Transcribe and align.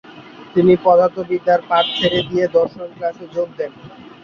তিনি 0.53 0.73
পদার্থবিদ্যার 0.85 1.61
পাঠ 1.69 1.85
ছেড়ে 1.97 2.19
দিয়ে 2.29 2.45
দর্শন 2.55 2.87
ক্লাসে 2.95 3.25
যোগ 3.35 3.47
দেন। 3.57 3.71